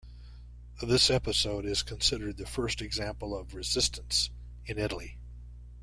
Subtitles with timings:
[0.81, 4.31] This episode is considered the first example of Resistance
[4.65, 5.19] in Italy.